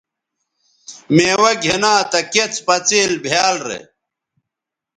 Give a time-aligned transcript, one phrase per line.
[1.15, 3.79] میوہ گِھنا تہ کڅ پڅئیل بھیال رے